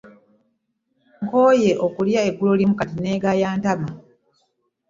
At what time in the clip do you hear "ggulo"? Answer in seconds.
2.31-2.53